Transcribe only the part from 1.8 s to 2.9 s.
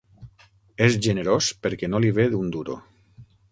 no li ve d'un duro.